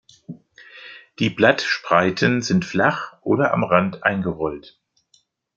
Die 1.19 1.29
Blattspreiten 1.29 2.41
sind 2.41 2.65
flach, 2.65 3.21
oder 3.21 3.53
am 3.53 3.63
Rand 3.63 4.01
eingerollt. 4.03 4.81